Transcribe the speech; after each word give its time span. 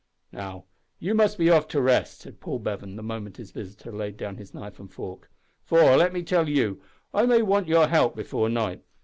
"Now, 0.31 0.65
you 0.97 1.13
must 1.13 1.37
be 1.37 1.51
off 1.51 1.67
to 1.67 1.79
rest," 1.79 2.21
said 2.21 2.39
Paul 2.39 2.57
Bevan, 2.57 2.95
the 2.95 3.03
moment 3.03 3.37
his 3.37 3.51
visitor 3.51 3.91
laid 3.91 4.17
down 4.17 4.37
his 4.37 4.51
knife 4.51 4.79
and 4.79 4.91
fork, 4.91 5.29
"for, 5.63 5.95
let 5.95 6.11
me 6.11 6.23
tell 6.23 6.49
you, 6.49 6.81
I 7.13 7.27
may 7.27 7.43
want 7.43 7.67
your 7.67 7.85
help 7.87 8.15
before 8.15 8.49
night. 8.49 8.83